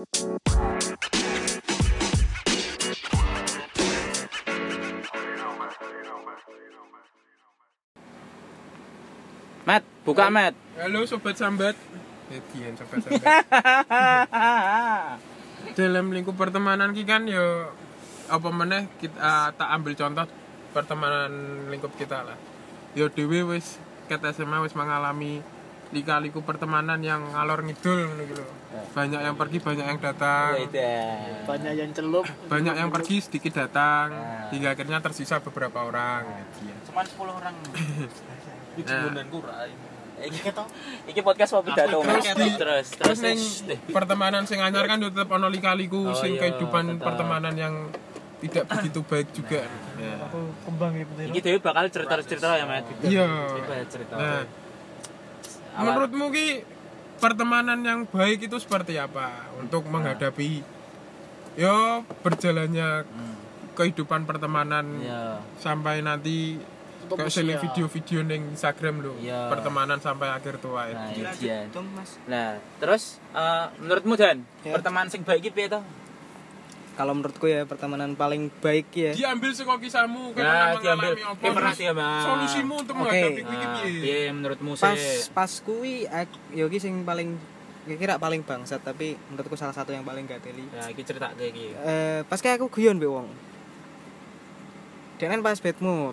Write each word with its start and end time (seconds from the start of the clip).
Mat, 0.00 0.08
buka 10.08 10.32
Mat. 10.32 10.56
Halo 10.80 11.04
sobat 11.04 11.36
sambat. 11.36 11.76
Edian 12.32 12.80
sobat 12.80 13.04
sambat. 13.04 13.28
Dalam 15.76 16.16
lingkup 16.16 16.32
pertemanan 16.32 16.96
ki 16.96 17.04
kan 17.04 17.28
yo 17.28 17.68
apa 18.32 18.48
meneh 18.48 18.88
kita 19.04 19.52
tak 19.52 19.68
ambil 19.68 19.92
contoh 20.00 20.24
pertemanan 20.72 21.68
lingkup 21.68 21.92
kita 22.00 22.24
lah. 22.24 22.40
Yo 22.96 23.12
dhewe 23.12 23.52
wis 23.52 23.76
ket 24.08 24.24
SMA 24.32 24.64
wis 24.64 24.72
mengalami 24.72 25.44
lika-liku 25.90 26.40
pertemanan 26.46 27.02
yang 27.02 27.34
ngalor 27.34 27.66
ngidul 27.66 28.06
gitu. 28.30 28.42
Banyak 28.94 29.20
yang 29.26 29.36
pergi, 29.38 29.58
banyak 29.58 29.86
yang 29.86 30.00
datang. 30.00 30.54
banyak 31.46 31.72
yang 31.74 31.90
celup 31.90 32.24
Banyak 32.46 32.74
yang 32.78 32.90
pergi, 32.94 33.16
sedikit 33.18 33.66
datang. 33.66 34.14
Hingga 34.54 34.78
akhirnya 34.78 35.02
tersisa 35.02 35.42
beberapa 35.42 35.82
orang. 35.82 36.46
Cuman 36.86 37.04
10 37.06 37.38
orang. 37.38 37.54
Nah, 38.80 39.12
Iki 40.20 40.52
iki 41.10 41.20
podcast 41.24 41.56
mau 41.56 41.64
pidato. 41.64 42.04
Terus 42.04 42.56
Terus 42.60 42.86
Terus 42.92 43.18
neng 43.24 43.40
pertemanan 43.88 44.44
sing 44.44 44.60
anyar 44.60 44.84
kan 44.84 45.00
tetep 45.00 45.24
ono 45.26 45.48
lika-liku 45.48 46.12
Oh, 46.12 46.16
sing 46.16 46.36
iya, 46.36 46.40
kehidupan 46.48 47.00
pertemanan 47.00 47.56
yang 47.56 47.88
tidak 48.40 48.64
begitu 48.68 49.00
baik 49.04 49.28
juga. 49.36 49.64
aku 50.28 50.40
kembang 50.64 50.92
gitu 50.96 51.12
iki 51.28 51.40
dhewe 51.44 51.58
bakal 51.60 51.84
cerita-cerita 51.88 52.56
ya 52.56 52.64
Mat. 52.64 52.84
Iya. 53.04 53.26
Coba 53.52 53.74
cerita. 53.88 54.14
Nah, 54.16 54.42
menurutmu 55.76 56.30
ki 56.30 56.48
pertemanan 57.16 57.78
yang 57.80 58.00
baik 58.04 58.48
itu 58.48 58.56
seperti 58.56 58.96
apa 58.96 59.50
untuk 59.54 59.84
menghadapi 59.84 60.64
yo 61.54 62.00
berjalannya 62.20 63.04
kehidupan 63.72 64.24
pertemanan 64.24 64.86
Iya. 64.98 65.40
sampai 65.56 66.00
nanti 66.00 66.56
kayak 67.08 67.26
sele 67.28 67.58
video-video 67.58 68.22
neng 68.22 68.52
Instagram 68.52 69.02
lo 69.02 69.14
Iya. 69.18 69.50
pertemanan 69.50 69.98
sampai 69.98 70.30
akhir 70.30 70.62
tua 70.62 70.88
Nah, 70.88 71.10
itu. 71.10 71.26
iya. 71.42 71.66
Nah, 72.26 72.48
terus 72.78 73.18
eh, 73.30 73.66
menurutmu 73.78 74.14
Dan, 74.14 74.46
Ya. 74.62 74.74
pertemanan 74.74 75.10
sing 75.10 75.22
baik 75.22 75.42
iki 75.42 75.50
piye 75.50 75.66
to? 75.68 75.80
Kalau 77.00 77.16
menurutku 77.16 77.48
ya 77.48 77.64
pertemanan 77.64 78.12
paling 78.12 78.52
baik 78.60 78.92
ya 78.92 79.10
diambil 79.10 79.48
saka 79.50 79.80
kisahmu 79.80 80.36
Nah, 80.36 80.76
diambil. 80.76 81.16
terus 81.16 81.72
sih, 81.74 81.88
Mas. 81.88 82.20
solusimu 82.22 82.74
untuk 82.78 82.92
Oke. 82.94 83.08
menghadapi 83.08 83.40
kuwi 83.40 83.56
Nah, 83.56 83.72
piye? 83.80 84.00
piye 84.02 84.20
menurutmu 84.28 84.70
pas 84.76 84.92
sih? 84.92 85.32
pas 85.32 85.48
kuwi 85.60 86.04
ak- 86.04 86.40
yo 86.52 86.68
ki 86.68 86.76
sing 86.76 87.00
paling 87.02 87.40
kira 87.90 88.20
paling 88.20 88.44
bangsat 88.44 88.78
tapi 88.80 89.16
menurutku 89.26 89.56
salah 89.56 89.72
satu 89.72 89.90
yang 89.90 90.04
paling 90.04 90.22
gak 90.22 90.44
teli 90.44 90.68
Ya, 90.68 90.84
iki 90.86 91.00
cerita 91.00 91.32
kayak 91.32 91.50
iki. 91.50 91.72
eh 91.74 92.20
pas 92.22 92.36
kayak 92.36 92.60
aku 92.60 92.68
guyon 92.70 92.96
be 92.96 93.08
wong 93.08 93.24
dengan 95.16 95.40
pas 95.40 95.56
bad 95.56 95.80
mood 95.80 96.12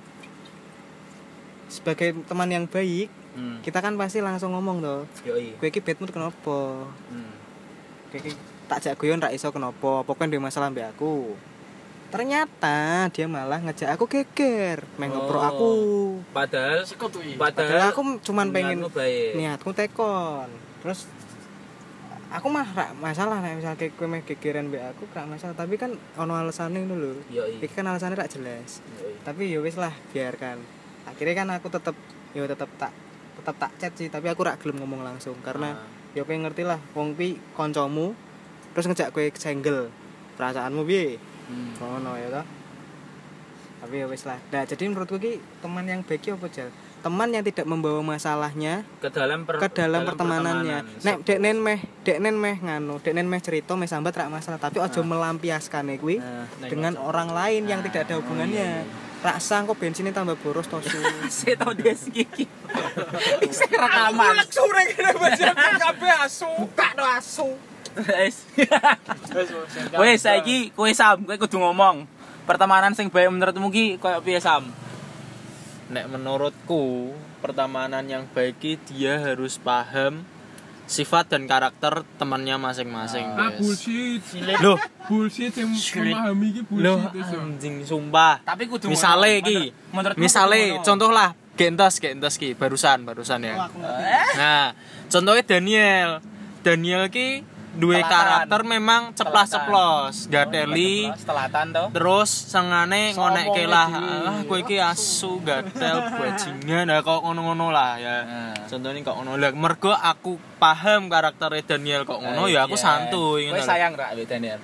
sebagai 1.68 2.16
teman 2.24 2.48
yang 2.48 2.64
baik 2.66 3.12
Hmm. 3.30 3.62
kita 3.62 3.78
kan 3.78 3.94
pasti 3.94 4.18
langsung 4.18 4.50
ngomong 4.50 4.82
tuh 4.82 5.02
Yoi. 5.24 5.54
gue 5.54 5.70
ki 5.70 5.78
bad 5.78 6.00
mood 6.00 6.10
kenapa 6.10 6.90
Hmm. 7.06 7.34
gue 8.10 8.34
tak 8.68 8.80
jak 8.84 8.96
guyon 8.96 9.20
rak 9.20 9.32
iso 9.32 9.50
kenapa? 9.50 10.04
Pokoknya 10.04 10.36
dia 10.36 10.42
masalah 10.44 10.68
mbak 10.68 10.94
aku? 10.94 11.34
Ternyata 12.08 13.12
dia 13.12 13.28
malah 13.28 13.60
ngejak 13.60 13.92
aku 13.92 14.08
geger 14.08 14.80
main 14.96 15.12
ngepro 15.12 15.40
Oh. 15.40 15.44
aku 15.44 15.70
Padahal 16.32 16.88
padahal 17.36 17.92
aku 17.92 18.02
cuman 18.24 18.48
pengen 18.52 18.80
niatku 19.36 19.76
tekon. 19.76 20.48
Terus 20.80 21.04
aku 22.28 22.48
mah 22.48 22.64
rak 22.64 22.96
masalah 23.00 23.40
nek 23.40 23.60
misal 23.60 23.76
kayak 23.76 23.96
kowe 23.96 24.08
meh 24.08 24.24
gegeran 24.24 24.72
mbek 24.72 24.96
aku 24.96 25.04
rak 25.12 25.28
masalah. 25.28 25.56
Tapi 25.56 25.76
kan 25.76 25.92
ono 26.16 26.34
alasane 26.36 26.80
ngono 26.80 26.96
lho. 26.96 27.12
Iki 27.60 27.76
kan 27.76 27.88
alasannya 27.88 28.16
rak 28.16 28.32
jelas. 28.32 28.80
Yoi. 29.00 29.20
tapi 29.24 29.52
ya 29.52 29.60
wis 29.60 29.76
lah 29.76 29.92
biarkan. 30.16 30.64
Akhirnya 31.08 31.36
kan 31.36 31.48
aku 31.60 31.68
tetep 31.68 31.96
ya 32.32 32.48
tetep 32.48 32.72
tak 32.80 32.96
tetep 33.36 33.56
tak 33.60 33.72
chat 33.80 33.92
sih. 34.00 34.08
Tapi 34.08 34.32
aku 34.32 34.48
rak 34.48 34.64
gelem 34.64 34.80
ngomong 34.80 35.04
langsung 35.04 35.36
karena 35.44 35.76
Ah. 35.76 35.84
ya 36.16 36.24
kowe 36.24 36.32
ngerti 36.36 36.64
lah 36.64 36.80
wong 36.96 37.20
pi 37.20 37.36
kancamu 37.52 38.16
terus 38.78 38.86
ngejak 38.86 39.10
kowe 39.10 39.26
senggel 39.34 39.90
perasaanmu 40.38 40.86
piye 40.86 41.18
Hmm. 41.48 41.72
ngono 41.80 42.20
ya 42.20 42.28
toh 42.30 42.46
tapi 43.80 44.04
ya 44.04 44.06
wis 44.06 44.28
lah 44.28 44.36
nah 44.52 44.68
jadi 44.68 44.84
menurutku 44.86 45.16
ki 45.16 45.40
teman 45.64 45.88
yang 45.88 46.04
baik 46.04 46.28
apa 46.30 46.46
jal 46.52 46.68
teman 47.00 47.32
yang 47.32 47.40
tidak 47.40 47.64
membawa 47.64 48.04
masalahnya 48.04 48.84
ke 49.00 49.08
dalam 49.08 49.48
per, 49.48 49.62
ke 49.62 49.70
dalam 49.70 50.02
pertemanannya. 50.04 50.82
Nek 51.06 51.24
deknen 51.24 51.62
meh, 51.62 51.80
deknen 52.02 52.36
meh 52.36 52.58
nganu, 52.58 52.98
deknen 53.00 53.30
meh 53.30 53.38
cerita 53.40 53.78
meh 53.78 53.86
sambat 53.86 54.18
rak 54.18 54.34
masalah, 54.34 54.58
tapi 54.58 54.82
ojo 54.82 55.06
melampiaskan 55.06 55.94
kuwi 56.02 56.18
Nah, 56.20 56.50
dengan 56.68 56.98
orang 56.98 57.30
lain 57.32 57.70
yang 57.70 57.80
Nah, 57.80 57.88
tidak 57.88 58.12
ada 58.12 58.20
hubungannya. 58.20 58.84
Rak 59.24 59.38
sang 59.40 59.70
kok 59.70 59.78
bensinnya 59.78 60.12
tambah 60.12 60.36
boros 60.42 60.66
to 60.68 60.82
su. 60.84 60.98
saya 61.32 61.56
tahu 61.56 61.78
dia 61.78 61.94
segigi. 61.94 62.50
Saya 63.56 63.78
rekaman. 63.78 64.42
sore 64.50 64.84
kira 64.92 65.14
baca 65.16 65.48
kabeh 65.54 66.14
asu 66.26 66.50
Buka 66.66 66.88
to 66.98 67.06
asu. 67.06 67.50
Wes. 67.98 68.46
Wes 70.02 70.20
saiki 70.22 70.70
kowe 70.74 70.90
Sam, 70.94 71.26
kowe 71.26 71.38
kudu 71.38 71.58
ngomong. 71.58 72.06
Pertemanan 72.46 72.96
sing 72.96 73.10
baik 73.10 73.34
menurutmu 73.34 73.68
ki 73.74 73.98
koyo 73.98 74.22
piye 74.22 74.40
Sam? 74.40 74.70
Nek 75.90 76.06
menurutku 76.08 77.12
pertemanan 77.40 78.06
yang 78.08 78.24
baik 78.32 78.60
ki 78.60 78.72
dia 78.88 79.20
harus 79.20 79.58
paham 79.58 80.24
sifat 80.88 81.28
dan 81.28 81.44
karakter 81.52 82.08
temannya 82.16 82.56
masing-masing. 82.56 83.28
ah 83.36 83.52
guys. 83.52 83.60
bullshit 83.60 84.24
Loh, 84.64 84.80
bullshit 85.12 85.52
yang 85.52 85.76
memahami 85.76 86.48
ki 86.56 86.62
loh 86.80 87.04
bullshit 87.04 87.28
itu 87.28 87.36
anjing 87.36 87.76
sumpah. 87.84 88.40
Tapi 88.48 88.72
kudu 88.72 88.88
Misale 88.88 89.44
ngono. 89.44 89.48
ki, 89.52 89.60
Menurut- 89.60 90.16
menurutmu 90.16 90.24
misale 90.24 90.62
contoh 90.80 91.12
lah 91.12 91.36
gentos 91.60 92.00
gentos 92.00 92.40
ki 92.40 92.56
barusan 92.56 93.04
barusan 93.04 93.44
ya. 93.44 93.68
Eh? 93.68 94.26
Nah, 94.40 94.72
contohnya 95.12 95.44
Daniel. 95.44 96.10
Daniel 96.64 97.12
ki 97.12 97.44
Telatan. 97.78 98.10
karakter 98.10 98.62
memang 98.64 99.02
ceplas-ceplos, 99.14 100.26
gateli. 100.28 101.14
Setelatan 101.14 101.66
to. 101.70 101.84
Terus 101.94 102.30
sengane 102.30 103.14
ngonekke 103.14 103.54
Sombongnya 103.64 103.70
lah, 103.70 103.88
dhewe. 103.88 104.28
ah 104.28 104.40
kowe 104.44 104.58
iki 104.58 104.78
asu 104.78 105.32
gatel 105.40 105.98
bajingan 106.10 106.86
nah 106.86 107.00
kok 107.00 107.22
ngono-ngono 107.22 107.70
lah 107.70 107.96
ya. 107.96 108.16
Nah. 108.22 108.54
Contohnya 108.66 109.00
kok 109.02 109.16
ngono 109.16 109.36
lah 109.36 109.52
mergo 109.52 109.92
aku 109.92 110.36
paham 110.58 111.08
karakternya 111.08 111.64
Daniel 111.64 112.02
kok 112.04 112.18
ngono 112.18 112.48
ya 112.48 112.66
aku 112.66 112.74
Iya. 112.74 112.84
santuy 112.84 113.42
ngono. 113.48 113.58
lho. 113.58 113.64
sayang 113.64 113.94
ra 113.94 114.10
mbek 114.12 114.26
Daniel. 114.26 114.60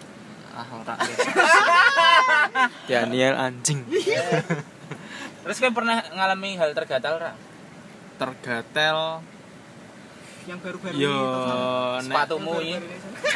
Ah 0.53 0.68
ora. 0.69 0.95
Daniel 2.90 3.34
anjing. 3.35 3.85
Terus 5.44 5.57
kowe 5.57 5.72
pernah 5.72 6.00
ngalami 6.09 6.56
hal 6.56 6.72
tergatal 6.72 7.19
ra? 7.19 7.31
Tergatel 8.16 9.19
Yang 10.43 10.59
baru-baru 10.59 10.95
yo 10.95 11.15
Sepatumu 11.99 12.53
iki. 12.59 12.75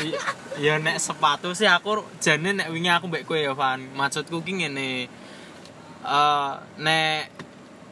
I- 0.03 0.19
ya 0.59 0.75
nek 0.77 0.97
sepatu 0.97 1.55
sih 1.55 1.65
aku 1.65 2.03
jane 2.17 2.51
nek 2.53 2.67
wingi 2.69 2.89
aku 2.89 3.07
mbek 3.07 3.23
kowe 3.23 3.37
ya 3.37 3.53
Van. 3.53 3.79
Maksudku 3.93 4.41
ki 4.41 4.53
ngene. 4.57 5.07
Eh 6.03 6.51
nek 6.77 7.31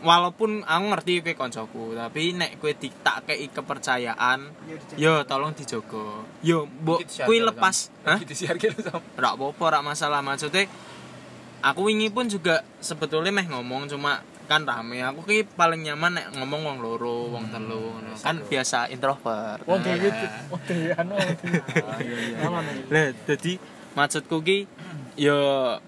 walaupun 0.04 0.62
aku 0.62 0.84
ngerti 0.92 1.14
kowe 1.24 1.34
koncoku 1.40 1.84
tapi 1.96 2.36
nek 2.36 2.60
kowe 2.60 2.72
di- 2.72 2.94
tak 3.00 3.26
kei 3.26 3.48
kepercayaan 3.48 4.40
yo 4.96 5.24
tolong 5.24 5.56
dijogo. 5.56 6.28
Yo 6.42 6.68
mbok 6.68 7.00
disiarkan, 7.02 7.32
lepas 7.48 7.76
hah? 8.04 8.20
ora 9.16 9.30
apa-apa 9.34 9.62
ora 9.64 9.80
masalah. 9.82 10.20
Maksudnya 10.20 10.68
aku 11.62 11.88
wingi 11.88 12.12
pun 12.12 12.28
juga 12.28 12.62
sebetulnya 12.78 13.32
meh 13.32 13.48
ngomong 13.48 13.88
cuma 13.88 14.22
kan 14.46 14.64
rame. 14.64 15.02
Aku 15.02 15.26
ki 15.26 15.44
paling 15.44 15.82
nyaman 15.84 16.18
nek 16.18 16.26
ngomong 16.38 16.62
wong 16.64 16.78
loro 16.82 17.34
wong 17.34 17.50
telu 17.50 17.94
ngono. 17.98 18.14
kan 18.18 18.42
biasa 18.46 18.90
introvert. 18.94 19.62
Wong 19.66 19.82
dewe 19.82 20.10
wong 20.54 20.62
dewe 20.66 20.90
anu 20.94 21.16
lah 22.94 23.08
jadi 23.26 23.54
maksudku 23.96 24.42
ki 24.46 24.58
yo 25.16 25.40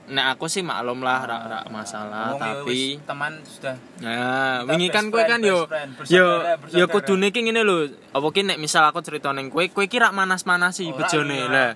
nek 0.08 0.40
aku 0.40 0.48
sih 0.48 0.64
maklum 0.64 1.04
lah 1.04 1.28
rak 1.28 1.44
rak 1.52 1.64
masalah 1.68 2.32
Wong 2.36 2.40
ya 2.40 2.54
tapi 2.56 2.80
teman 3.04 3.34
sudah. 3.44 3.76
Nah 4.00 4.64
wingi 4.64 4.88
kan 4.88 5.12
kowe 5.12 5.24
kan 5.28 5.44
yo 5.44 5.68
yo 6.08 6.44
yo 6.72 6.86
kudune 6.88 7.36
ki 7.36 7.44
ngene 7.44 7.68
lho 7.68 7.92
apa 8.16 8.28
ki 8.32 8.48
nek 8.48 8.58
misal 8.58 8.88
aku 8.88 9.04
cerita 9.04 9.36
ning 9.36 9.52
kowe 9.52 9.68
kowe 9.68 9.84
ki 9.84 10.00
rak 10.00 10.16
manas-manasi 10.16 10.96
bejone. 10.96 11.44
iya. 11.44 11.52
lah 11.52 11.72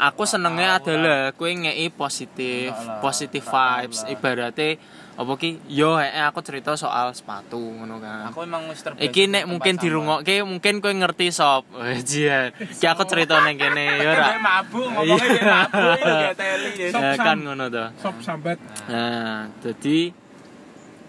aku 0.00 0.24
senengnya 0.24 0.80
adalah 0.80 1.32
kowe 1.36 1.48
ngei 1.48 1.88
positif 1.92 2.72
tahu 3.00 3.40
vibes. 3.40 4.08
ibaratnya 4.08 4.80
apa 5.20 5.36
ki 5.36 5.68
yo 5.68 6.00
eh 6.00 6.16
aku 6.24 6.40
cerita 6.40 6.72
soal 6.80 7.12
sepatu 7.12 7.60
ngono 7.60 8.00
kan 8.00 8.32
aku 8.32 8.48
emang 8.48 8.72
wis 8.72 8.80
terbiasa 8.80 9.04
Iki 9.04 9.28
nek 9.28 9.44
mungkin 9.44 9.76
dirungokke 9.76 10.40
mungkin 10.48 10.80
kowe 10.80 10.88
ngerti 10.88 11.28
sop. 11.28 11.68
Jian. 12.08 12.56
Ki 12.56 12.88
aku 12.88 13.04
cerita 13.04 13.44
ning 13.44 13.60
kene 13.60 14.00
yo 14.00 14.16
ora. 14.16 14.32
mabuk 14.48 14.86
ngomongnya 14.88 15.28
dia 15.28 15.44
mabuk 15.44 16.00
gak 16.00 16.36
teli 16.40 16.70
ya. 16.80 16.88
Ya 16.88 17.12
kan 17.20 17.36
ngono 17.44 17.68
to. 17.68 17.84
sop 18.00 18.16
sambat 18.24 18.56
Nah, 18.88 19.52
jadi 19.60 20.16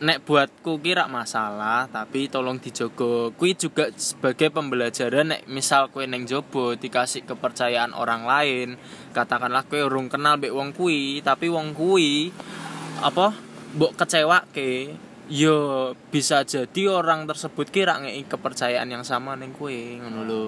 nek 0.01 0.25
buatku 0.25 0.81
kira 0.81 1.05
masalah 1.05 1.85
tapi 1.87 2.25
tolong 2.25 2.57
dijogo 2.57 3.31
kui 3.37 3.53
juga 3.53 3.93
sebagai 3.93 4.49
pembelajaran 4.49 5.29
nek 5.29 5.41
misal 5.45 5.93
kue 5.93 6.09
neng 6.09 6.25
jobo 6.25 6.73
dikasih 6.73 7.21
kepercayaan 7.23 7.93
orang 7.93 8.25
lain 8.25 8.67
katakanlah 9.13 9.61
kue 9.69 9.85
urung 9.85 10.09
kenal 10.09 10.41
mbek 10.41 10.51
wong 10.51 10.73
kui 10.73 11.21
tapi 11.21 11.53
wong 11.53 11.77
kui 11.77 12.33
apa 13.05 13.50
mbok 13.75 13.95
kecewa 13.95 14.43
ke 14.51 14.91
yo 15.31 15.91
bisa 16.11 16.43
jadi 16.43 16.91
orang 16.91 17.23
tersebut 17.23 17.71
kira 17.71 18.03
ngei 18.03 18.27
kepercayaan 18.27 18.91
yang 18.91 19.07
sama 19.07 19.39
neng 19.39 19.55
kue 19.55 19.95
ngono 19.95 20.27
lho. 20.27 20.43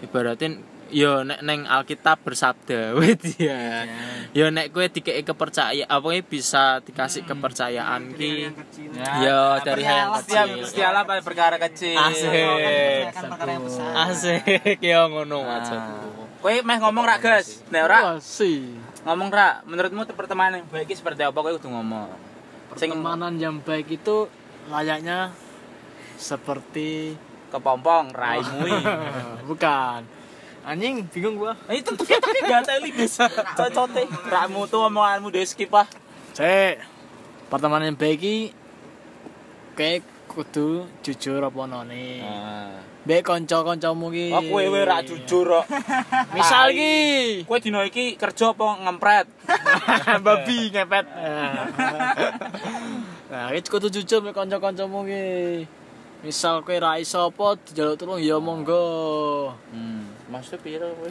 Ibaratin 0.00 0.56
yo 0.88 1.20
nek 1.20 1.44
neng 1.44 1.68
Alkitab 1.68 2.24
bersabda 2.24 2.92
wait 2.98 3.20
ya. 3.36 3.84
Yo 4.32 4.48
nek 4.48 4.72
kue 4.72 4.88
dikei 4.88 5.20
kepercayaan 5.20 5.84
apa 5.84 6.06
ya 6.16 6.22
bisa 6.24 6.80
dikasih 6.80 7.28
kepercayaan 7.28 8.16
ki? 8.16 8.48
Ya, 8.96 9.60
dari 9.60 9.84
hal 9.84 9.96
yang 10.08 10.12
setiap 10.24 10.46
kecil. 10.48 10.64
setialah 10.64 11.02
pada 11.04 11.20
perkara 11.20 11.56
kecil. 11.60 12.00
Asik. 12.00 13.12
kan 13.12 13.48
yang 13.48 13.64
Asik 14.08 14.80
ya 14.80 15.04
ngono 15.12 15.44
maksudku. 15.44 16.22
Kowe 16.42 16.56
meh 16.66 16.78
ngomong 16.82 17.06
rak, 17.06 17.22
Gas. 17.22 17.62
Nek 17.70 17.86
ora? 17.86 18.18
Ngomong 19.06 19.30
rak, 19.30 19.62
menurutmu 19.62 20.02
pertemanan 20.10 20.58
yang 20.58 20.66
baik 20.66 20.90
seperti 20.90 21.22
apa? 21.22 21.38
Kowe 21.38 21.54
kudu 21.54 21.70
ngomong. 21.70 22.31
Pertemanan 22.72 23.36
yang 23.36 23.60
baik 23.60 24.00
itu 24.00 24.28
layaknya 24.72 25.32
seperti 26.16 27.16
kepompong 27.52 28.16
raimu 28.16 28.64
iki. 28.64 28.84
bukan. 29.50 30.00
Anjing, 30.62 31.04
bingung 31.10 31.42
gua. 31.42 31.58
Itu 31.68 31.98
tuh 31.98 32.06
kita 32.06 32.22
gak 32.46 32.70
teli 32.70 32.94
bis. 32.94 33.18
Cocote. 33.58 34.06
Rakmu 34.06 34.70
tuh 34.70 34.86
omonganmu 34.86 35.34
di 35.34 35.42
skip 35.42 35.74
ah. 35.74 35.86
Cek. 36.32 36.78
Pertemanan 37.50 37.92
yang 37.92 37.98
baik 37.98 38.54
kayak 39.76 40.06
kudu 40.30 40.88
jujur 41.04 41.44
apa 41.44 41.60
none. 41.68 42.22
Baik 43.02 43.26
kanca-kancamu 43.26 44.14
ki. 44.14 44.26
Oh 44.30 44.42
kowe 44.46 44.80
rak 44.86 45.02
jujur 45.10 45.46
kok. 45.58 45.66
Misal 46.38 46.70
ki. 46.70 46.94
Kowe 47.42 47.58
dino 47.58 47.82
iki 47.82 48.14
kerja 48.14 48.54
apa 48.54 48.78
ngempret? 48.78 49.26
babi 50.26 50.70
ngepet. 50.70 51.06
nah, 53.26 53.50
iki 53.50 53.66
kudu 53.66 53.90
jujur 53.90 54.22
mek 54.22 54.38
kanca-kancamu 54.38 55.02
ki. 55.10 55.26
Misal 56.22 56.62
kowe 56.62 56.78
ra 56.78 57.02
iso 57.02 57.26
apa 57.26 57.58
dijaluk 57.66 57.98
tulung 57.98 58.22
ya 58.22 58.38
monggo. 58.38 59.50
Hmm. 59.74 60.06
Maksud 60.30 60.62
piro 60.62 60.86
kowe? 60.94 61.10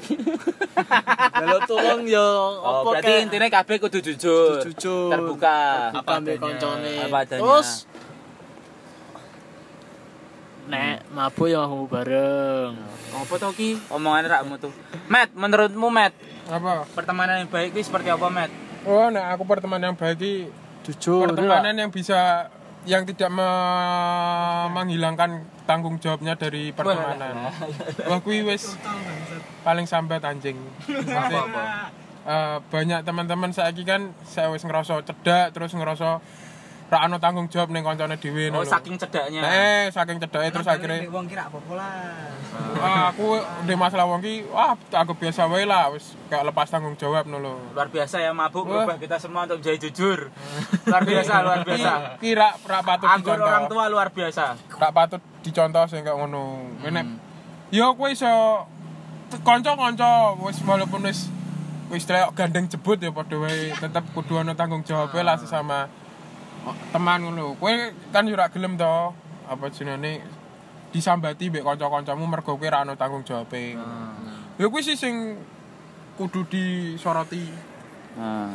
Jaluk 1.43 1.61
tulung 1.67 2.07
ya 2.07 2.23
Oh, 2.23 2.87
apa 2.87 3.03
berarti 3.03 3.11
kek. 3.11 3.23
intinya 3.27 3.47
kabeh 3.51 3.75
kudu 3.83 3.99
jujur. 3.99 4.63
jujur. 4.63 5.11
Terbuka. 5.11 5.91
Apa 5.91 6.23
ambek 6.23 6.39
kancane. 6.39 7.03
Terus 7.27 7.83
Nek 10.71 11.03
mabuk 11.11 11.51
ya 11.51 11.67
mau 11.67 11.83
bareng. 11.83 12.71
Apa 13.11 13.33
to 13.35 13.51
ki? 13.51 13.75
Omongannya 13.91 14.31
rakmu 14.31 14.55
tuh. 14.55 14.71
Matt, 15.11 15.35
menurutmu 15.35 15.91
Matt, 15.91 16.15
apa 16.47 16.87
pertemanan 16.95 17.43
yang 17.43 17.51
baik 17.51 17.75
itu 17.75 17.91
seperti 17.91 18.07
apa 18.07 18.27
Matt? 18.31 18.51
oh 18.81 19.13
nah 19.13 19.29
aku 19.29 19.45
pertemanan 19.45 19.93
yang 19.93 19.99
baik 19.99 20.17
ini 20.17 20.49
Jujur. 20.81 21.29
pertemanan 21.29 21.77
yang 21.77 21.93
bisa 21.93 22.49
yang 22.81 23.05
tidak 23.05 23.29
me- 23.29 24.67
menghilangkan 24.73 25.45
tanggung 25.69 26.01
jawabnya 26.01 26.33
dari 26.33 26.73
pertemanan. 26.73 27.53
Wah 28.09 28.19
kuwi 28.25 28.41
wis 28.41 28.73
paling 29.61 29.85
sambat 29.85 30.25
anjing. 30.25 30.57
Maksudnya, 30.89 31.93
eh, 32.25 32.57
banyak 32.73 33.05
teman-teman 33.05 33.53
saiki 33.53 33.85
kan 33.85 34.17
saya 34.25 34.49
wis 34.49 34.65
ngerasa 34.65 35.05
cedak 35.05 35.53
terus 35.53 35.77
ngerasa 35.77 36.17
ra 36.91 37.07
ono 37.07 37.23
tanggung 37.23 37.47
jawab 37.47 37.71
ning 37.71 37.87
kancane 37.87 38.19
dhewe 38.19 38.51
Oh, 38.51 38.67
saking 38.67 38.99
cedaknya. 38.99 39.39
Eh, 39.39 39.87
saking 39.95 40.19
cedake 40.19 40.51
terus 40.51 40.67
akhirnya 40.67 41.07
wong 41.07 41.23
kira 41.23 41.47
apa 41.47 41.55
pola 41.63 41.87
ah, 42.83 43.15
aku 43.15 43.39
di 43.63 43.79
masalah 43.79 44.03
wong 44.11 44.19
ki 44.19 44.43
wah 44.51 44.75
aku 44.75 45.15
biasa 45.15 45.47
wae 45.47 45.63
lah 45.63 45.87
wis 45.95 46.19
kayak 46.27 46.51
lepas 46.51 46.67
tanggung 46.67 46.99
jawab 46.99 47.31
ngono 47.31 47.39
lho. 47.47 47.53
Luar 47.71 47.87
biasa 47.87 48.19
ya 48.19 48.35
mabuk 48.35 48.67
berubah 48.67 48.99
kita 48.99 49.15
semua 49.23 49.47
untuk 49.47 49.63
menjadi 49.63 49.87
jujur. 49.87 50.35
luar 50.83 51.03
biasa, 51.07 51.33
luar 51.47 51.59
biasa. 51.63 51.91
Kira 52.19 52.59
ra 52.59 52.79
patut 52.83 53.07
Anggur 53.07 53.39
dicontoh. 53.39 53.47
orang 53.47 53.65
tua 53.71 53.83
luar 53.87 54.07
biasa. 54.11 54.43
Ra 54.75 54.89
patut 54.91 55.21
dicontoh 55.47 55.87
sing 55.87 56.03
kayak 56.03 56.19
ngono. 56.19 56.75
Kene 56.83 57.01
yo 57.71 57.95
kowe 57.95 58.11
iso 58.11 58.67
kanca-kanca 59.47 60.35
wis 60.43 60.59
walaupun 60.67 61.07
wis 61.07 61.31
wis 61.87 62.03
gandeng 62.35 62.67
jebut 62.67 62.99
ya 62.99 63.15
padha 63.15 63.39
wae 63.39 63.71
tetep 63.79 64.03
kudu 64.11 64.43
ana 64.43 64.59
tanggung 64.59 64.83
jawab 64.83 65.15
lah 65.23 65.39
sesama 65.39 65.87
teman 66.91 67.21
ngono. 67.21 67.53
Kowe 67.55 67.71
kan 68.09 68.25
yo 68.25 68.35
ra 68.35 68.47
gelem 68.47 68.75
to 68.75 69.13
apa 69.45 69.69
jenenge 69.69 70.23
disambati 70.91 71.47
mbek 71.47 71.63
kanca-kancamu 71.63 72.25
mergo 72.25 72.55
kowe 72.55 72.67
ra 72.67 72.81
ana 72.81 72.95
tanggung 72.95 73.21
jawabe. 73.21 73.75
Ya 74.55 74.65
kuwi 74.67 74.81
sih 74.81 74.95
sing 74.95 75.35
kudu 76.15 76.45
disoroti. 76.45 77.49
Nah, 78.13 78.53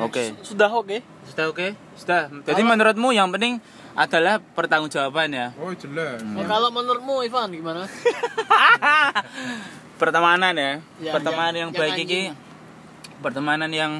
Oke. 0.00 0.32
Sudah 0.40 0.72
oke. 0.72 1.04
Sudah 1.22 1.52
oke? 1.52 1.76
Sudah. 1.92 2.32
Jadi 2.48 2.64
menurutmu 2.64 3.12
yang 3.12 3.28
penting 3.28 3.60
adalah 3.92 4.40
pertanggungjawaban 4.40 5.28
ya. 5.28 5.46
Oh 5.60 5.68
jelas. 5.70 6.16
Ya, 6.16 6.44
kalau 6.48 6.72
menurutmu 6.72 7.20
Ivan 7.20 7.52
gimana? 7.52 7.84
Pertemanan 10.00 10.54
ya. 10.56 10.72
Ya, 10.98 11.12
pertemanan 11.12 11.52
yang- 11.52 11.54
yang, 11.54 11.70
yang 11.70 11.76
baik 11.76 11.98
ini 12.00 12.20
pertemanan 13.20 13.70
yang 13.70 13.92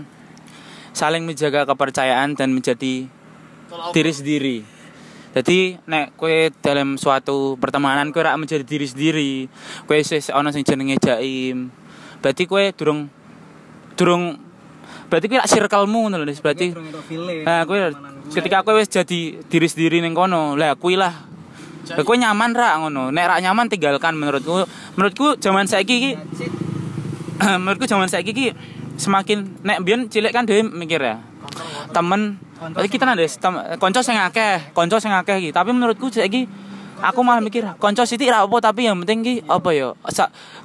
saling 0.92 1.22
menjaga 1.22 1.62
kepercayaan 1.64 2.34
dan 2.34 2.50
menjadi 2.50 3.06
Kalau 3.06 3.21
diri 3.92 4.12
sendiri. 4.12 4.56
Jadi 5.32 5.80
nek 5.88 6.12
kue 6.20 6.52
dalam 6.60 7.00
suatu 7.00 7.56
pertemanan 7.56 8.12
kue 8.12 8.20
rak 8.20 8.36
menjadi 8.36 8.64
diri 8.68 8.84
sendiri. 8.84 9.32
Kue 9.88 10.04
wis 10.04 10.28
ana 10.28 10.52
sing 10.52 10.60
jenenge 10.60 11.00
jaim. 11.00 11.72
Berarti 12.20 12.44
kue 12.44 12.68
durung 12.76 13.08
durung 13.96 14.36
berarti 15.08 15.32
kue 15.32 15.40
rak 15.40 15.48
circlemu 15.48 15.98
ngono 16.04 16.16
lho, 16.20 16.28
Nis. 16.28 16.44
berarti 16.44 16.76
Nah, 17.48 17.64
kue 17.64 17.80
ketika 18.28 18.60
kue 18.60 18.76
wis 18.76 18.92
jadi 18.92 19.40
diri 19.48 19.66
sendiri 19.72 20.04
ning 20.04 20.12
kono, 20.12 20.52
lah 20.52 20.76
kuwi 20.76 21.00
lah. 21.00 21.32
Kue 21.88 22.16
nyaman 22.20 22.52
ra 22.52 22.76
ngono. 22.76 23.08
Nek 23.08 23.24
rak 23.24 23.38
nyaman 23.40 23.72
tinggalkan 23.72 24.12
menurutku. 24.12 24.68
Menurutku 25.00 25.40
zaman 25.40 25.64
saiki 25.64 25.94
iki 25.96 26.12
menurutku 27.64 27.88
zaman 27.88 28.04
saiki 28.04 28.36
iki 28.36 28.46
semakin 29.00 29.64
nek 29.64 29.80
biyen 29.80 30.12
cilik 30.12 30.28
kan 30.28 30.44
dhewe 30.44 30.60
mikir 30.60 31.00
ya. 31.00 31.24
Temen 31.96 32.51
Berarti 32.70 32.90
kita 32.90 33.04
nanti 33.08 33.26
konco 33.82 34.00
sing 34.06 34.14
akeh, 34.14 34.70
konco 34.70 35.02
sing 35.02 35.10
akeh 35.10 35.42
iki. 35.42 35.50
Tapi 35.50 35.74
menurutku 35.74 36.06
saiki 36.14 36.46
aku 37.02 37.20
malah 37.26 37.42
mikir 37.42 37.66
konco 37.82 38.06
sithik 38.06 38.30
ra 38.30 38.46
apa 38.46 38.56
tapi 38.62 38.86
yang 38.86 39.02
penting 39.02 39.26
ki 39.26 39.34
apa 39.50 39.74
ya? 39.74 39.90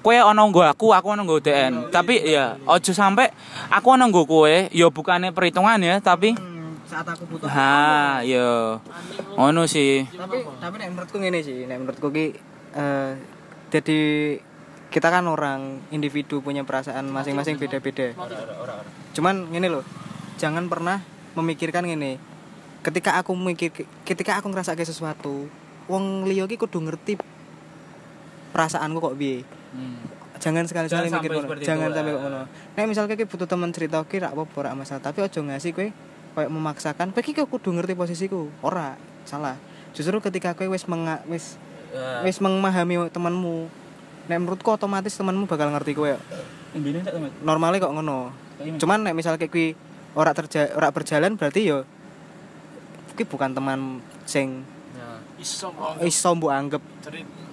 Kowe 0.06 0.14
ana 0.14 0.46
nggo 0.46 0.62
aku 0.62 0.94
aku 0.94 1.08
ana 1.18 1.26
nggo 1.26 1.42
DN 1.42 1.90
tapi 1.90 2.22
ya 2.22 2.56
ojo 2.70 2.94
sampe 2.94 3.34
aku 3.74 3.98
ana 3.98 4.06
nggo 4.06 4.30
kowe 4.30 4.70
ya 4.70 4.88
bukane 4.94 5.34
perhitungan 5.34 5.82
ya 5.82 5.98
tapi 5.98 6.38
saat 6.88 7.04
aku 7.04 7.26
butuh 7.28 7.50
ha 7.50 8.22
ya. 8.22 8.78
Ngono 9.36 9.66
sih. 9.66 10.06
Tapi 10.08 10.46
tapi 10.62 10.76
nek 10.78 10.90
menurutku 10.94 11.18
ngene 11.18 11.40
sih 11.42 11.66
nek 11.66 11.78
menurutku 11.82 12.08
ki 12.14 12.26
eh, 12.78 13.12
jadi 13.74 14.00
kita 14.88 15.12
kan 15.12 15.28
orang 15.28 15.84
individu 15.92 16.40
punya 16.40 16.64
perasaan 16.64 17.12
masing-masing 17.12 17.60
beda-beda. 17.60 18.16
Cuman 19.12 19.52
ngene 19.52 19.68
loh 19.68 19.84
jangan 20.40 20.70
pernah 20.72 21.02
memikirkan 21.38 21.86
ngene 21.86 22.18
ketika 22.82 23.22
aku 23.22 23.38
mikir 23.38 23.70
ketika 24.02 24.42
aku 24.42 24.50
ngerasa 24.50 24.74
kayak 24.74 24.90
sesuatu 24.90 25.46
wong 25.86 26.26
liya 26.28 26.50
ki 26.50 26.58
kudu 26.58 26.84
ngerti 26.84 27.20
perasaanku 28.52 28.98
kok 28.98 29.16
piye. 29.16 29.44
Jangan 30.38 30.70
sekali-sekali 30.70 31.10
mikir 31.10 31.30
sampai 31.34 31.46
ngono 31.46 31.66
jangan 31.66 31.90
sampai 31.94 32.12
kok 32.14 32.22
ngono. 32.22 32.42
Nek 32.78 32.86
misalnya 32.86 33.14
kayak 33.18 33.30
butuh 33.30 33.48
teman 33.50 33.70
cerita 33.74 33.98
ki 34.06 34.18
rak 34.22 34.32
apa 34.34 34.54
ora 34.58 34.72
masalah. 34.78 35.02
Tapi 35.02 35.20
ojo 35.26 35.40
ngasih 35.46 35.72
kowe 35.74 35.88
kayak 36.38 36.50
memaksakan 36.54 37.08
kowe 37.14 37.22
ki 37.22 37.34
kudu 37.34 37.70
ngerti 37.74 37.94
posisiku. 37.98 38.50
Ora 38.62 38.98
salah. 39.26 39.58
Justru 39.98 40.22
ketika 40.22 40.54
kowe 40.54 40.70
wis 40.70 40.86
menga, 40.86 41.26
wis 41.26 41.58
wis 42.22 42.38
memahami 42.38 43.10
temanmu 43.10 43.68
nek 44.28 44.38
menurutku 44.44 44.70
otomatis 44.70 45.16
temanmu 45.18 45.50
bakal 45.50 45.74
ngerti 45.74 45.92
kowe. 45.98 46.14
Normalnya 47.42 47.82
kok 47.82 47.94
ngono. 47.94 48.32
Cuman 48.78 49.06
nek 49.06 49.14
misalnya 49.18 49.42
kayak 49.42 49.54
kuwi 49.54 49.68
ora 50.14 50.32
terja 50.32 50.72
ora 50.74 50.88
berjalan 50.90 51.36
berarti 51.36 51.62
yo 51.66 51.84
kuwi 53.12 53.26
bukan 53.26 53.50
teman 53.52 53.80
sing 54.24 54.62
iso 55.38 55.70
iso 56.02 56.30
mbok 56.34 56.52
anggap. 56.52 56.82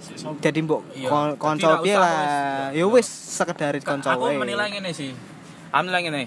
Iso 0.04 0.36
jadi 0.38 0.60
mbok 0.60 0.80
Iya. 0.96 1.08
konco 1.36 1.68
piye 1.80 1.96
lah. 1.96 2.68
yo 2.72 2.88
wis 2.88 3.08
sekedar 3.08 3.72
konco 3.80 4.08
aku 4.08 4.28
menilai 4.34 4.68
ngene 4.70 4.92
sih. 4.92 5.12
Aku 5.68 5.82
menilai 5.84 6.02
ngene. 6.04 6.22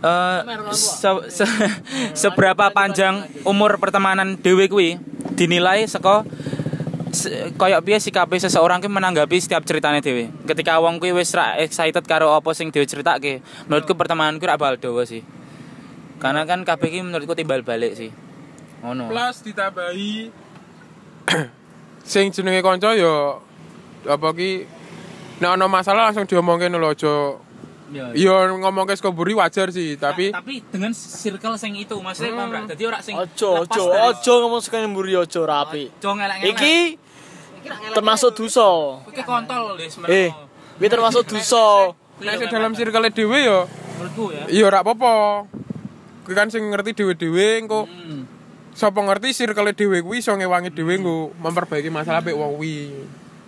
Eh, 0.00 0.38
se- 0.72 1.28
se- 1.28 1.76
seberapa 2.24 2.72
panjang 2.72 3.20
umur 3.44 3.76
pertemanan 3.76 4.32
dhewe 4.34 4.64
kuwi 4.64 4.96
dinilai 5.36 5.84
saka 5.84 6.24
kayak 7.58 7.80
piye 7.84 7.98
sikape 7.98 8.38
seseorang 8.38 8.80
ki 8.80 8.88
menanggapi 8.88 9.36
setiap 9.38 9.66
ceritanya 9.66 10.00
dhewe. 10.00 10.30
Ketika 10.46 10.78
wong 10.80 11.02
kuwi 11.02 11.14
wis 11.14 11.34
ra 11.36 11.58
excited 11.58 12.06
karo 12.06 12.32
apa 12.32 12.50
sing 12.54 12.70
dhewe 12.70 12.86
critake, 12.86 13.44
menurutku 13.66 13.98
pertemanan 13.98 14.38
kuwi 14.38 14.48
ra 14.48 14.56
bakal 14.58 14.78
dawa 14.78 15.02
sih. 15.04 15.22
Karena 16.22 16.46
kan 16.48 16.64
kabeh 16.64 16.88
ki 16.88 17.04
menurutku 17.04 17.34
timbal 17.34 17.62
balik 17.66 17.94
sih. 17.98 18.10
ngono 18.80 19.12
plus 19.12 19.44
ditambahi 19.44 20.32
sing 22.10 22.32
jenenge 22.32 22.64
kanca 22.64 22.96
ya 22.96 23.36
apa 24.08 24.28
ki 24.32 24.64
nek 25.40 25.50
ana 25.56 25.68
masalah 25.68 26.08
langsung 26.08 26.24
diomongke 26.24 26.72
lho 26.72 26.88
aja 26.88 27.36
Iya. 27.90 28.14
ya 28.14 28.34
ngomongke 28.52 28.94
saka 28.94 29.10
mburi 29.10 29.34
wajar 29.34 29.68
sih 29.68 29.94
tapi 29.94 30.30
Nah, 30.30 30.38
tapi 30.38 30.62
dengan 30.64 30.94
circle 30.94 31.58
sing 31.58 31.74
itu 31.74 31.94
maksudnya 31.94 32.32
paham 32.32 32.48
ra? 32.48 32.60
Dadi 32.64 32.82
ora 32.84 32.98
sing 33.00 33.14
Ojo, 33.14 33.66
ojo, 33.66 33.82
dari- 33.84 34.14
ojo 34.14 34.32
ngomong 34.40 34.62
sekali 34.62 34.86
mburi 34.86 35.14
ojo 35.14 35.40
rapi. 35.42 35.90
Ojo 35.92 36.08
ngelak-ngelak. 36.12 36.54
Iki 36.54 36.76
termasuk 37.92 38.30
dosa. 38.32 38.68
iki 39.04 39.22
kontol 39.22 39.60
lho 39.68 39.82
sebenarnya. 39.82 40.14
Eh, 40.16 40.30
iki 40.78 40.88
termasuk 40.88 41.22
dosa. 41.24 41.92
nek 42.20 42.46
dalam 42.46 42.72
circle 42.72 43.08
dhewe 43.10 43.38
ya 43.40 43.58
menurutku 43.96 44.24
ya. 44.30 44.44
ya 44.46 44.62
ora 44.62 44.84
apa-apa 44.84 45.48
kuwi 46.22 46.34
kan 46.36 46.46
sing 46.46 46.68
ngerti 46.68 46.92
dhewe-dhewe 46.94 47.46
engko 47.58 47.88
Hmm. 47.88 48.28
sapa 48.70 49.00
ngerti 49.00 49.32
circle 49.34 49.72
dhewe 49.72 50.04
kuwi 50.04 50.20
iso 50.20 50.28
ngewangi 50.30 50.68
dhewe 50.68 51.00
nggo 51.00 51.32
memperbaiki 51.34 51.88
masalah 51.88 52.20
pek 52.20 52.36
wong 52.36 52.54
kuwi 52.54 52.92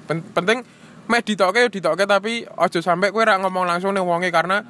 Pen- 0.03 0.25
penting 0.27 0.65
meh 1.13 1.21
ditoke 1.21 1.61
ya 1.61 1.69
ditoke 1.69 2.09
tapi 2.09 2.49
aja 2.49 2.81
sampe 2.81 3.13
kowe 3.13 3.21
ra 3.21 3.37
ngomong 3.37 3.69
langsung 3.69 3.93
ning 3.93 4.09
wonge 4.09 4.33
karena 4.33 4.65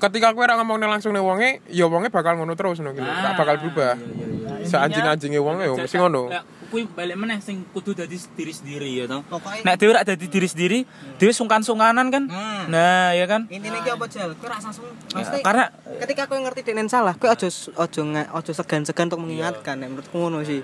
ketika 0.00 0.32
kowe 0.32 0.48
ra 0.48 0.56
ngomong 0.56 0.80
langsung 0.80 1.12
ning 1.12 1.20
wonge 1.20 1.60
ya 1.68 1.84
wonge 1.84 2.08
bakal 2.08 2.40
ngono 2.40 2.56
terus 2.56 2.80
ngono 2.80 2.96
gitu 2.96 3.04
tak 3.04 3.36
bakal 3.36 3.60
berubah 3.60 3.92
iya, 4.00 4.08
iya, 4.08 4.26
iya. 4.64 4.64
seanjing-anjingnya 4.64 5.40
wonge 5.44 5.68
ya 5.68 5.76
mesti 5.76 5.96
ngono 6.00 6.32
kuwi 6.66 6.82
balik 6.90 7.14
meneh 7.14 7.38
sing 7.38 7.62
kudu 7.70 7.94
dadi 7.94 8.18
diri 8.18 8.50
sendiri 8.50 8.90
ya 8.90 9.04
toh. 9.06 9.22
Nek 9.62 9.74
dhewe 9.78 9.94
rak 9.94 10.02
dadi 10.02 10.26
diri 10.26 10.48
sendiri, 10.50 10.78
dhewe 11.14 11.30
sungkan-sungkanan 11.30 12.10
kan. 12.10 12.26
Hmm. 12.26 12.64
Nah, 12.74 13.14
ya 13.14 13.30
kan? 13.30 13.46
intinya 13.46 13.78
ki 13.86 13.90
apa 13.94 14.06
jal 14.10 14.34
kowe 14.34 14.50
rak 14.50 14.58
langsung 14.58 14.90
mesti 15.14 15.46
Karena 15.46 15.70
ketika 16.02 16.26
kowe 16.26 16.38
ngerti 16.42 16.66
deknen 16.66 16.90
salah 16.90 17.14
kowe 17.14 17.30
ojo 17.30 17.46
ojo 17.78 18.00
nga- 18.10 18.30
ojo 18.34 18.50
segan-segan 18.50 19.06
untuk 19.06 19.22
mengingatkan 19.22 19.78
nek 19.78 19.88
menurutku 19.94 20.16
ngono 20.18 20.42
sih 20.42 20.60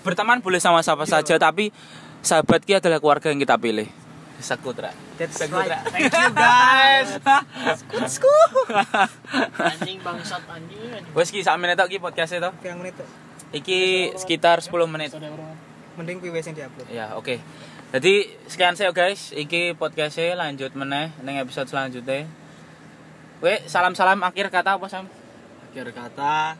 berteman 0.00 0.40
boleh 0.40 0.60
sama 0.60 0.80
siapa 0.80 1.04
saja 1.04 1.36
tapi 1.36 1.68
sahabat 2.24 2.64
kita 2.64 2.80
adalah 2.80 3.00
keluarga 3.04 3.28
yang 3.28 3.40
kita 3.40 3.60
pilih. 3.60 3.88
Sakutra. 4.36 4.90
That's 5.14 5.36
Sakutra. 5.36 5.78
right. 5.78 5.88
Thank 5.88 6.10
you 6.10 6.30
guys. 6.32 7.08
Anjing 9.56 9.98
bangsat 10.00 10.42
anjing. 10.44 11.02
Wes 11.12 11.28
ki 11.28 11.40
sak 11.40 11.56
menit 11.56 11.74
tok 11.74 11.88
ki 11.88 11.98
podcast 11.98 12.32
itu. 12.32 12.50
pirang 12.58 12.78
menit 12.78 12.94
tuh 12.94 13.08
Iki 13.52 13.80
sekitar 14.16 14.58
10 14.58 14.70
menit. 14.86 15.14
mending 15.94 16.18
kuwi 16.18 16.34
wis 16.34 16.42
sing 16.42 16.52
diupload 16.52 16.90
Ya, 16.90 17.14
oke. 17.14 17.38
Jadi 17.94 18.14
sekian 18.50 18.74
saya 18.74 18.90
guys, 18.90 19.30
iki 19.30 19.70
podcastnya 19.72 20.34
lanjut 20.34 20.74
meneh 20.74 21.14
ning 21.22 21.38
episode 21.38 21.70
selanjutnya. 21.70 22.26
We 23.38 23.62
salam-salam 23.64 24.18
akhir 24.20 24.50
kata 24.50 24.74
apa 24.74 24.86
Sam? 24.90 25.06
Akhir 25.64 25.94
kata 25.94 26.58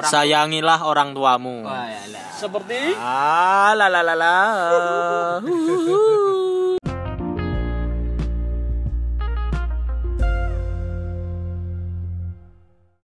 sayangilah 0.00 0.80
orang 0.82 1.12
tuamu. 1.12 1.62
Wah, 1.68 1.86
ya 1.86 2.02
lah. 2.10 2.26
Seperti 2.32 2.96
Ah, 2.96 3.72
la 3.76 3.86
la 3.92 4.00
la 4.00 4.14
la. 4.16 4.36